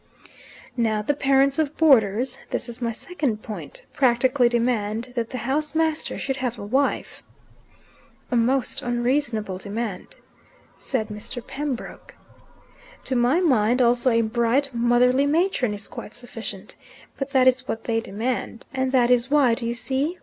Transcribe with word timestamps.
"Now 0.75 1.03
the 1.03 1.13
parents 1.13 1.59
of 1.59 1.77
boarders 1.77 2.39
this 2.49 2.67
is 2.67 2.81
my 2.81 2.91
second 2.91 3.43
point 3.43 3.85
practically 3.93 4.49
demand 4.49 5.13
that 5.15 5.29
the 5.29 5.37
house 5.37 5.75
master 5.75 6.17
should 6.17 6.37
have 6.37 6.57
a 6.57 6.65
wife." 6.65 7.21
"A 8.31 8.35
most 8.35 8.81
unreasonable 8.81 9.59
demand," 9.59 10.15
said 10.75 11.09
Mr. 11.09 11.45
Pembroke. 11.45 12.15
"To 13.03 13.15
my 13.15 13.41
mind 13.41 13.79
also 13.79 14.09
a 14.09 14.21
bright 14.21 14.71
motherly 14.73 15.27
matron 15.27 15.71
is 15.71 15.87
quite 15.87 16.15
sufficient. 16.15 16.73
But 17.19 17.29
that 17.29 17.47
is 17.47 17.67
what 17.67 17.83
they 17.83 17.99
demand. 17.99 18.65
And 18.73 18.91
that 18.93 19.11
is 19.11 19.29
why 19.29 19.53
do 19.53 19.67
you 19.67 19.75
see? 19.75 20.17